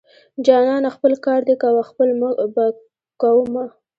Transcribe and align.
جانانه 0.45 0.89
خپل 0.95 1.13
کار 1.25 1.39
دې 1.47 1.55
کوه 1.63 1.81
خپل 1.89 2.09
به 2.55 2.65
کوومه. 3.21 3.65